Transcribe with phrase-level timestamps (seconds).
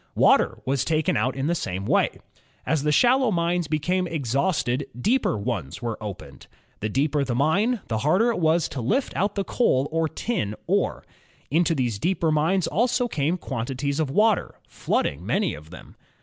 [0.15, 2.17] Water was taken out in the same way.
[2.65, 6.47] As the shallow mines be came exhausted, deeper ones were opened.
[6.79, 10.55] The deeper the mine, the harder it was to lift out the coal or tin
[10.65, 11.05] ore.
[11.51, 15.95] Into these deeper mines also came quantities of water, flooding many of them.